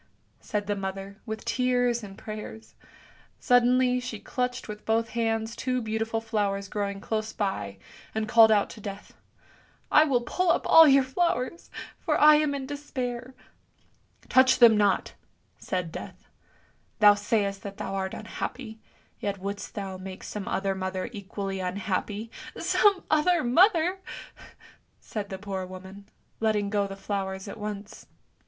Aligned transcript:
said 0.39 0.65
the 0.65 0.75
mother, 0.75 1.19
with 1.27 1.45
tears 1.45 2.01
and 2.01 2.17
prayers; 2.17 2.73
suddenly 3.39 3.99
she 3.99 4.19
clutched 4.19 4.67
with 4.67 4.83
both 4.83 5.09
hands 5.09 5.55
two 5.55 5.79
beautiful 5.79 6.19
flowers 6.19 6.67
growing 6.67 6.99
close 6.99 7.31
by, 7.31 7.77
and 8.15 8.27
called 8.27 8.49
out 8.51 8.67
to 8.67 8.81
Death," 8.81 9.13
I 9.91 10.05
will 10.05 10.21
pull 10.21 10.49
up 10.51 10.65
all 10.65 10.87
your 10.87 11.03
flowers, 11.03 11.69
for 11.99 12.19
I 12.19 12.37
am 12.37 12.55
in 12.55 12.65
despair!" 12.65 13.35
"Touch 14.27 14.57
them 14.57 14.75
not!" 14.75 15.13
said 15.59 15.91
Death. 15.91 16.27
'Thou 16.97 17.13
sayst 17.13 17.61
that 17.61 17.77
thou 17.77 17.93
art 17.93 18.15
unhappy, 18.15 18.79
yet 19.19 19.37
wouldst 19.37 19.75
thou 19.75 19.97
make 19.99 20.23
some 20.23 20.47
other 20.47 20.73
mother 20.73 21.09
equally 21.11 21.59
unhappy!"" 21.59 22.31
Some 22.57 23.03
other 23.11 23.43
mother!" 23.43 23.99
said 24.99 25.29
the 25.29 25.37
poor 25.37 25.63
woman, 25.63 26.09
letting 26.39 26.71
go 26.71 26.87
the 26.87 26.95
flowers 26.95 27.47
at 27.47 27.59
once. 27.59 28.07